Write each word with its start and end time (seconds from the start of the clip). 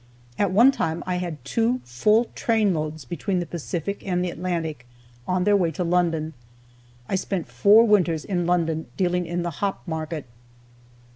At 0.39 0.49
one 0.49 0.71
time 0.71 1.03
I 1.05 1.17
had 1.17 1.45
two 1.45 1.79
full 1.85 2.25
trainloads 2.33 3.05
between 3.07 3.39
the 3.39 3.45
Pacific 3.45 4.01
and 4.03 4.25
the 4.25 4.31
Atlantic, 4.31 4.87
on 5.27 5.43
their 5.43 5.55
way 5.55 5.69
to 5.73 5.83
London. 5.83 6.33
I 7.07 7.13
spent 7.13 7.47
four 7.47 7.85
winters 7.85 8.25
in 8.25 8.47
London 8.47 8.87
dealing 8.97 9.27
in 9.27 9.43
the 9.43 9.51
hop 9.61 9.87
market. 9.87 10.25